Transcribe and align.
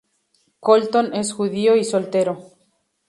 Colton 0.59 1.13
es 1.13 1.31
judío 1.31 1.75
y 1.75 1.83
soltero. 1.83 2.39